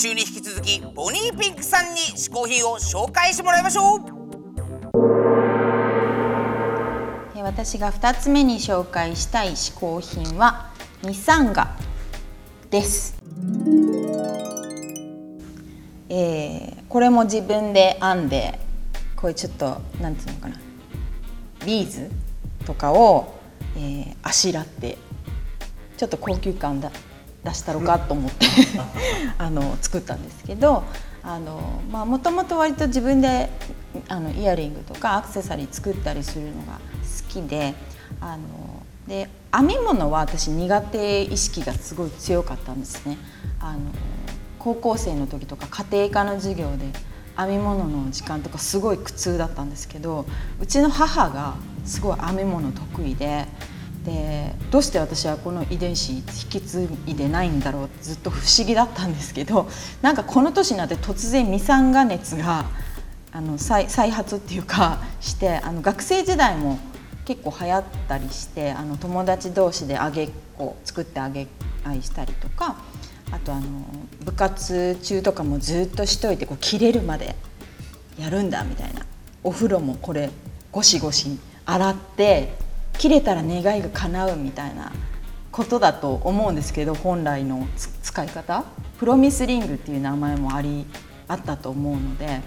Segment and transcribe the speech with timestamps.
[0.00, 4.00] 週に引き続きボニーピンクさんに嗜好品を紹介してもらいましょう。
[7.42, 10.70] 私が2つ目に紹介したい嗜好品は
[11.04, 11.76] ミサンガ
[12.70, 13.20] です、
[16.08, 18.58] えー、これも自分で編んで
[19.16, 20.56] こういうちょっとなんていうのかな。
[21.66, 22.10] ビーズ
[22.64, 23.38] とかを、
[23.76, 24.96] えー、あしらって
[25.98, 26.90] ちょっと高級感だ
[27.44, 28.46] 出したろかと思って
[29.38, 30.84] あの作ったんですけど
[31.22, 33.50] もともと割と自分で
[34.08, 36.80] あのイヤリングとかアクセサリー作ったりするのが好
[37.28, 37.74] きで
[38.20, 38.40] あの
[39.06, 43.18] で編み物は私苦手意識がすごい強かったんですね。
[43.58, 43.80] あの
[44.58, 46.84] 高校生の時とか家庭科の授業で
[47.36, 50.26] 編み物の時間とかすごい苦痛だったんですけど
[50.60, 51.54] うちの母が
[51.84, 53.46] すごい編み物得意で
[54.04, 59.68] でどうして私はこの遺伝子引き継いでないんだろうずっと不思議だったんですけど
[60.00, 62.64] なんかこの年になって突然ミサンガ熱が
[63.32, 66.78] あの再再発っていうかしてあの学生時代も
[67.24, 71.46] 結構流行ったりしてあの友達同士であげっこ作ってあげ
[71.84, 72.76] 合いしたりとか
[73.30, 73.64] あとあの
[74.24, 77.36] 部活中とかもずっとしといてこう切れるまで
[78.18, 79.06] やるんだみたいな。
[79.42, 80.30] お風呂もこれ
[80.70, 82.52] ゴシゴシ洗って
[83.00, 84.92] 切れたら願いが叶うみたいな
[85.50, 87.66] ことだと思うんですけど本来の
[88.02, 88.62] 使い方
[88.98, 90.84] プロミスリングっていう名前もあり
[91.26, 92.42] あったと思うので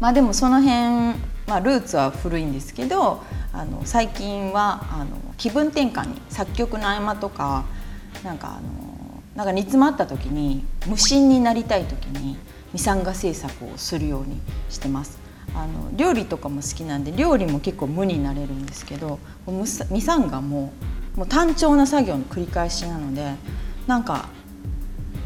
[0.00, 7.64] まあでもその辺、まあ、ルーツは古いんですけどあの最近はあの気分転換に作曲の合間とか
[8.24, 12.36] なんかあのなんか煮詰まった時に無心になりたい時に
[12.72, 15.23] ミサンガ制作をするようにしてます。
[15.54, 19.18] あの料理とかも好きなんで料理も結構無になれるんですけど
[19.90, 20.72] ミサンガも
[21.16, 23.34] もう単調な作業の繰り返しなので
[23.86, 24.28] なんか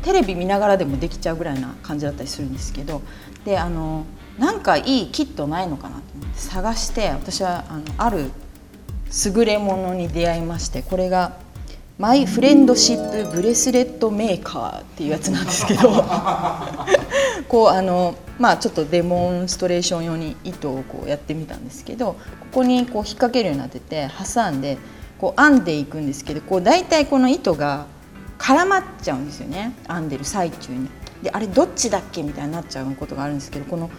[0.03, 3.03] テレビ見ながらでもできちゃうぐらいな感じだったりするんですけど
[3.44, 4.04] であの
[4.38, 8.31] なんかいいキットないのかなと思って探して私はあのある
[9.37, 11.38] 優れものに出会いましてこれが
[11.98, 15.91] マイフレンドシップブレスレットメーカーっていうやつなんですけど
[17.48, 22.19] こうあのまあちょっとデモンストレーション用に糸をこうやってみたんですけどこ
[22.53, 24.78] こにこう引っ掛けるようになってて挟んで
[25.19, 27.86] こう編んでいくんですけどこう大体この糸が
[28.38, 30.88] 絡まっちゃうんですよね編んでる最中に。
[31.25, 33.91] であれどっちだっけみたいになっちゃうことがあるんですけどこの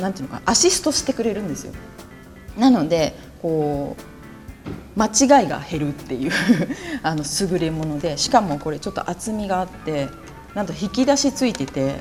[0.00, 1.74] なんていうのかアシストしてくれるんですよ。
[2.56, 4.13] なのでこう
[4.96, 6.32] 間違いが減るっていう
[7.02, 10.08] あの優れものでしかもこれちょっと厚みがあって
[10.54, 11.96] なんと引き出しついてて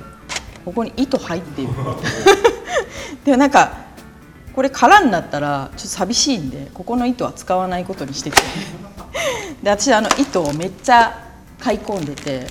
[0.63, 1.67] ここに糸入ってる。
[3.25, 3.83] でもなんか
[4.55, 8.37] これ空になったらちょっと寂しいんでここの糸は使わないことにしてて。
[9.63, 11.23] で私あの糸をめっちゃ
[11.59, 12.45] 買い込んでて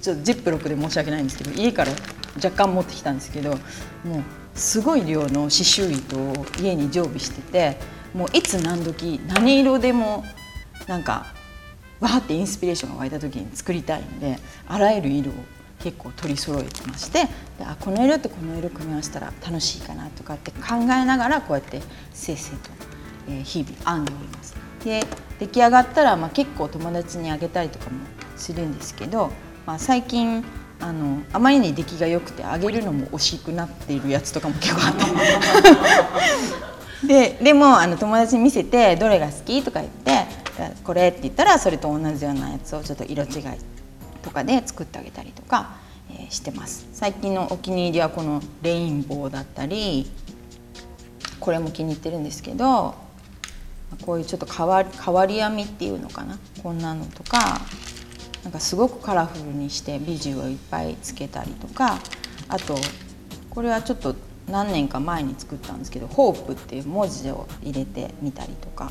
[0.00, 1.92] ちょっとジップロックで申し訳ないんですけど家から
[2.36, 4.22] 若干持ってきたんですけどもう
[4.54, 7.78] すごい量の刺繍糸を家に常備してて
[8.16, 10.24] もういつ何時何色でも
[10.86, 11.26] なんか
[12.00, 15.34] わーってインスピレーションが湧いた時に作りたいのであらゆる色を
[15.80, 17.24] 結構取り揃えてまして
[17.58, 21.82] であこの色とこの色組み合わせたら楽しいかなとかって考えながらこうやって
[22.12, 22.70] せいせいと、
[23.28, 24.56] え、日々編んでおります。
[24.84, 25.02] で
[25.38, 27.98] 出来上がったら、まあ、結構友達にあげたりとかも
[28.36, 29.30] するんですけど、
[29.66, 30.42] まあ、最近
[30.80, 40.26] あのあまりに出来が良くてあげるのも惜しくなっているやつとかも結構あってででもあの友達に見せて「どれが好き?」とか言って
[40.84, 43.42] 「これ」って言ったらそれと同じようなやつをちょっと色違い
[44.22, 45.76] とかで作ってあげたりとか、
[46.10, 50.10] えー、してます最近のお気に入りはこのレインボーだったり
[51.38, 52.94] これも気に入ってるんですけど
[54.04, 56.38] こういうちょっと変わ変わり編みっていうのかな？
[56.62, 57.60] こんなのとか
[58.42, 61.98] なんかすごくカラフルにしてビジュをいっぱいつけたりとか
[62.48, 62.76] あと
[63.50, 64.14] これはちょっと
[64.50, 68.90] 何年か前に作ったんですけど「ホープ」っていう文字を入れてみたりとか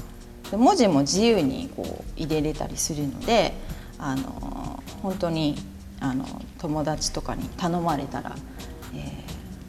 [0.52, 3.54] で文字も自由にこう入れれたりするので
[3.98, 5.56] あの本当に
[6.00, 6.26] あの
[6.60, 8.36] 友達とかに頼まれたら、
[8.94, 8.98] え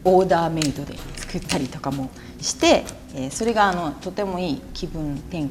[0.04, 2.10] ー、オーダーメイドで作ったりとかも
[2.40, 2.84] して、
[3.14, 5.50] えー、それがあのとてもいい気分転換に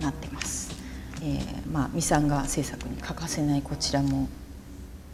[0.00, 0.72] なってます。
[1.24, 4.28] えー、まあ、ミサンガ制作に欠かせないこちらも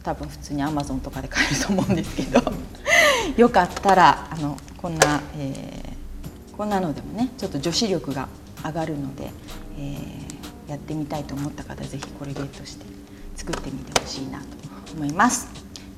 [0.01, 2.41] 多分普通にアマゾンとかで買えると思うんですけど
[3.37, 8.27] よかったらあのこんな、えー、こんなのでもねちょっと女子力が
[8.63, 9.31] 上がるので、
[9.77, 12.85] えー、やってみたいと思った方是非これゲットして
[13.35, 14.45] 作ってみてほしいなと
[14.95, 15.47] 思います。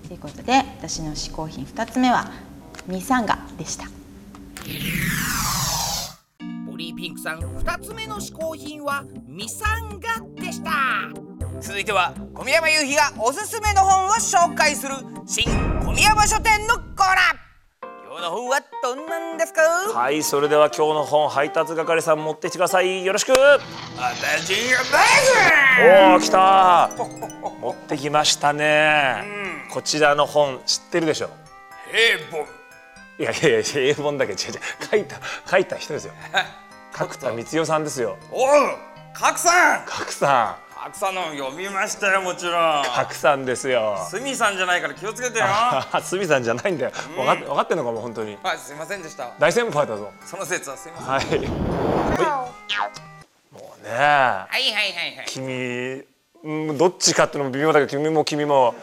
[0.07, 2.31] ということで私の嗜好品2つ目は
[2.87, 3.85] ミサンガでした。
[6.67, 14.95] ボリーピンクさん2つ目の嗜好品はミサンガでした続いては小宮山雄飛がおすすめの本を紹介する
[15.25, 15.45] 新
[15.85, 16.95] 小宮山書店のコーナー。
[18.07, 19.61] 今日の本はどんなんですか？
[19.61, 23.05] はいそれでは今日の本配達係さん持ってきてください。
[23.05, 23.31] よろしく。
[23.31, 24.53] 私
[26.11, 26.89] おお来た。
[27.61, 29.23] 持ってきましたね。
[29.71, 31.29] こちらの本知ってるでしょ？
[31.91, 32.45] 平凡。
[33.19, 34.59] いやいやいや英文だけ違う違う。
[34.89, 35.19] 書いた
[35.49, 36.13] 書いた人ですよ。
[36.91, 38.17] 角田光代さんですよ。
[38.31, 38.49] おう
[39.13, 39.85] 角さん。
[39.85, 42.81] 角さ角さんの読みましたよもちろん。
[42.81, 44.03] ん角さんですよ。
[44.09, 45.45] すみさんじゃないから気をつけてよ。
[45.47, 46.91] あすみさんじゃないんだよ。
[47.15, 48.35] 分かっ分かってんのかも本当に。
[48.41, 49.29] はいすいませんでした。
[49.37, 50.11] 大先輩だぞ。
[50.25, 51.39] その説はすいません。
[51.39, 51.47] はい。
[53.51, 53.91] もうね。
[53.93, 55.25] はいはいはいはい。
[55.27, 56.03] 君
[56.43, 58.73] うんどっちかっていうのも微妙だけど君も君も。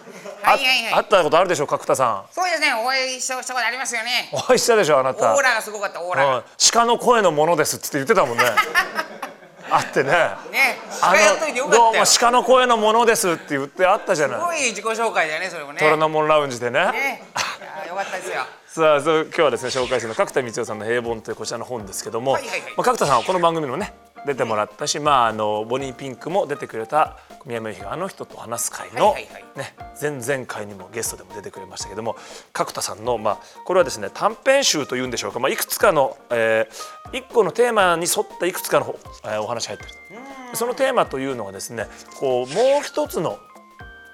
[0.44, 0.92] あはいはいはい。
[0.92, 2.74] 会ったことあるでしょ角田さそうですね。
[2.74, 4.30] お会いしたしたことありますよね。
[4.32, 6.32] んお会いしたでしょあなオたーラがすごかったオーラうん。
[6.42, 8.44] が鹿の声のものですっつって言ってたもんね
[9.70, 10.10] あってね。
[10.10, 12.04] ねあ鹿やっといてよのどうもかったよ。
[12.20, 14.40] 鹿の声のものですって言ってあったじゃすない。
[14.40, 15.78] ごい自己紹介だよねそれもね。
[15.80, 16.92] 虎ノ門ラウンジでね。
[16.92, 17.22] ね。
[17.60, 18.42] いやよかったですよ。
[18.66, 22.60] さあ今日はですね紹介するの角田光代さんの「平凡」というこちらの本ですけども、はいはいはい。
[22.76, 23.94] まあ、角田さんはこの番組にもね
[24.26, 32.16] 出てもらったし、まあ、あのボニーピンクも出てくれた小宮山由比があの人と話す会の、ね、前々回にもゲストでも出てくれましたけども
[32.52, 40.56] 角田さんの、まあ、これはですね短編集というんでしょうか、まあ、いくつかの、えー、一個のテーマに沿ったいくつかの、えーお話入ってると。
[40.56, 41.86] そのテーマというのはですね
[42.18, 43.38] こうもう一つの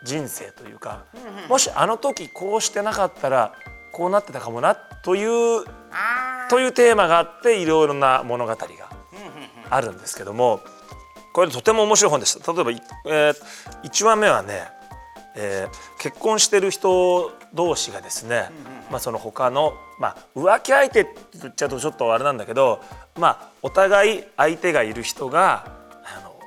[0.05, 1.05] 人生というか、
[1.49, 3.55] もしあの時こうしてなかったら
[3.93, 8.59] こうなってたかもなというあというテーマがあっていろいろな物語が
[9.71, 10.61] あるんですけども
[11.35, 12.53] これとても面白い本でした。
[12.53, 13.35] 例えば、いえー、
[13.83, 14.69] 1話目はね、
[15.37, 18.51] えー結婚してる人同士がですね、
[18.91, 22.83] まあ、その他の、まあ、浮気相手って言っちゃうとちょっとあれなんだけど、
[23.19, 25.65] まあ、お互い相手がいる人が
[26.05, 26.39] あの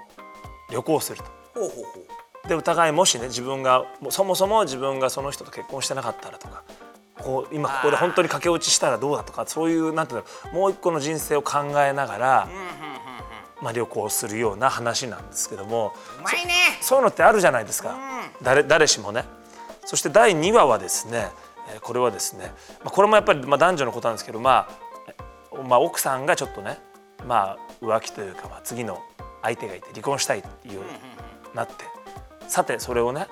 [0.71, 1.23] 旅行すると。
[1.23, 1.99] ーほうほうほ
[2.45, 2.47] う。
[2.47, 6.63] でお互いもしね自分がそもそも自分がその人と結婚してなかったらとか
[7.19, 10.23] こう今ここで本当に駆け落ちしたらどうだとかそういうなんていう
[10.53, 12.47] のもう一個の人生を考えながら、
[13.61, 16.53] まあ、旅行するような話なんですけどもうまいね。
[16.81, 17.97] そういうのってあるじゃないですか、
[18.41, 19.25] 誰誰しもね。
[19.85, 21.31] そして第2話はですね
[21.69, 22.51] えーこれはですね、
[22.83, 24.67] まあ、これもやっぱりまあ男女のことなんですけど、ま
[25.51, 26.77] あ、まあ奥さんがちょっとね、
[27.25, 28.99] まあ、浮気というか、まあ、次の
[29.41, 31.73] 相手がいて離婚したいっていうようになって
[32.47, 33.27] さてそれをね、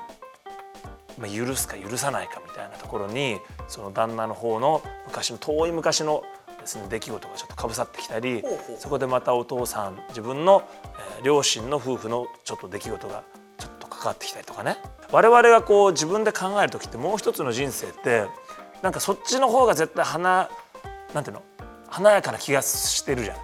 [1.18, 6.24] まあ、許すか許さないかみたいなところにその旦那の方の昔の遠い昔の
[6.66, 8.44] ですね出来事がちょっとかぶさってきたり
[8.78, 10.64] そこでまたお父さん自分の、
[11.00, 13.24] えー両親の夫婦のちょっと出来事が
[13.58, 14.78] ちょっと関わってきたりとかね。
[15.12, 18.26] 我々がこう自分で考える時ってもう一つの人生って
[18.82, 20.50] なんかそっちの方が絶対華な
[21.22, 21.42] んていうの
[21.88, 23.38] 華やかな気がしてるじゃん。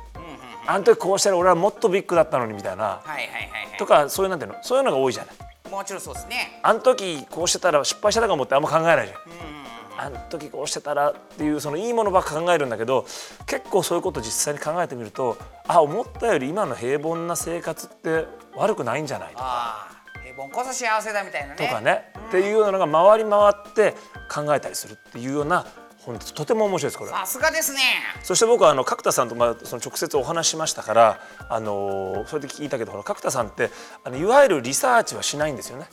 [0.68, 2.84] あの時こうしたら俺はもっとビッグだったのにみたいな。
[2.84, 5.36] はいはいはいはとかそういうなんていうのそういうのが多いじゃない。
[5.36, 6.60] いもちろんそうですね。
[6.62, 9.61] あの時こうしてたら失敗したかもってあんま考えないじゃん。
[10.04, 13.06] あの時こうしてたらっていうそのいいものばっか考えるんだけど
[13.46, 15.38] 結構そういうこと実際に考えてみると
[15.68, 18.26] あ思ったより今の平凡な生活って
[18.56, 19.88] 悪くないんじゃないとか。
[20.24, 21.56] 平凡こそ幸せだみたいなね。
[21.56, 22.12] とかね。
[22.30, 23.94] っていうようなのが回り回って
[24.28, 25.68] 考えたりするっていうような
[26.06, 27.12] 本ですとても面白いですこれ。
[27.12, 27.80] さすがですね
[28.24, 31.20] そして僕はあの角田さんとまあその直接お話ししましたから
[31.50, 33.70] あのそれで聞いたけどほら角田さんって
[34.04, 35.86] あのいわゆるリサーチはしないんですよね。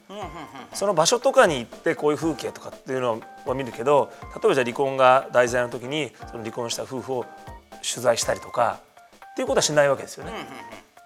[0.75, 7.27] その場所とかに行ってこういう風景とかっていうのは見るけど例えばじゃあ離婚が題材の時にその離婚した夫婦を
[7.83, 8.81] 取材したりとか
[9.33, 10.33] っていうことはしないわけですよね。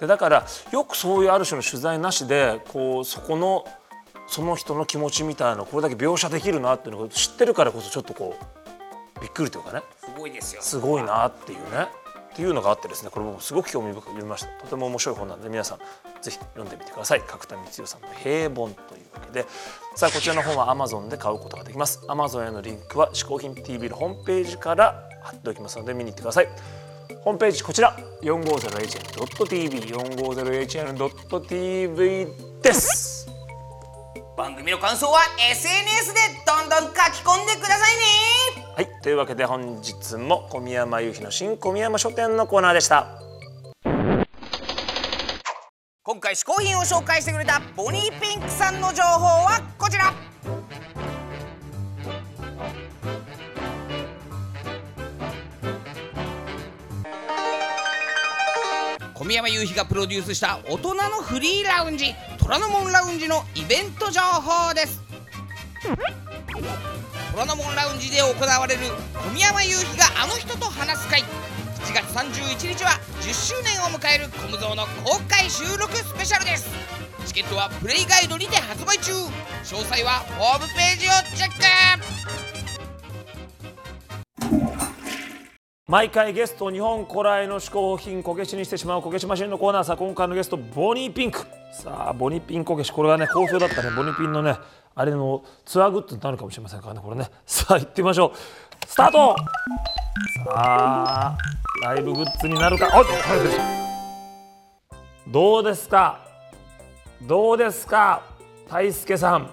[0.00, 3.64] でだからよくそういうある種の取材なしでこうそこの
[4.26, 8.61] その人の気持ちみたいなこれだけ描写できるなっていうのを知ってるからこそちょっとこう
[9.22, 9.82] びっくりというかね。
[10.04, 10.62] すごいですよ。
[10.62, 11.86] すごいなっていうね。
[12.32, 14.48] っていうのがあってですねこれ僕すごく興味深く読みました。
[14.62, 15.78] とても面白い本なので皆さん
[16.22, 17.20] ぜひ読んでみてください。
[17.20, 18.70] 角田光代さんの「平凡」という
[19.14, 19.46] わけで。
[19.94, 22.00] さあこちらの本は Amazon で買うことができます。
[22.08, 26.48] Amazon へのリンクは「嗜好品 TV」のホームページから貼っておきますので見に行ってください。
[27.22, 27.94] ホームページこちら。
[28.22, 29.94] 450hn.tv
[30.96, 33.28] 450hn.tv です。
[34.36, 43.06] 番組の感想は SNS でどんどん書き込んでくださいねはいというわけで本日も小宮山雄飛の新小宮山書店のコーナーでした。
[46.02, 50.14] 今回試行品を紹介してくれたボニーピンクさんの情報はこちら。
[59.14, 65.02] 小宮山雄飛がプロデュースした大人のフリーラウンジ虎ノ門ラウンジのイベント情報です。
[67.42, 68.82] 虎ノ門ラウンジで行われる
[69.24, 71.22] 富山雄飛があの人と話す会。
[71.22, 76.70] 7月31日は10周年を迎えるコムゾーの公開収録スペシャルです。
[77.26, 79.12] チケットはプレイガイドにて発売中。
[79.12, 82.61] 詳細はホームページをチェック。
[85.92, 89.84] 毎回ゲスト日本古来の嗜好品こけしにしてしまうこけしマシンのコーナー。
[89.84, 91.40] さあ今回のゲストボニーピンク。
[91.70, 93.90] さあボニーピンこけしこれがね好評だったね。
[93.94, 94.56] ボニーピンのね
[94.94, 97.28] あれのツアーグッズになるかもしれませんからねこれね。
[97.44, 98.86] さあ行ってみましょう。
[98.86, 99.36] スタート!
[100.46, 101.36] さあ
[101.82, 102.88] ライブグッズになるか。
[102.98, 103.04] おっ
[105.30, 106.20] どうですか?
[107.20, 108.22] どうですか?
[108.66, 109.50] 大輔さん。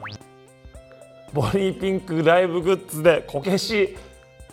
[1.34, 3.98] ボニーピンクライブグッズでこけし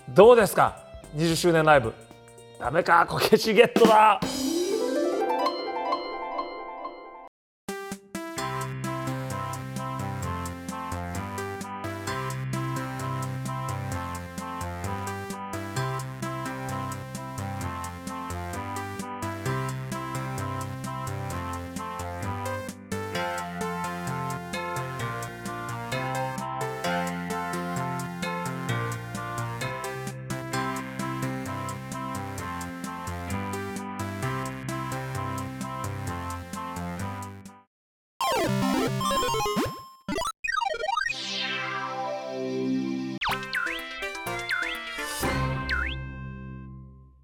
[0.08, 0.84] どうですか?
[1.16, 1.94] 20周年ライブ。
[2.60, 4.20] ダメかこけしゲットだ。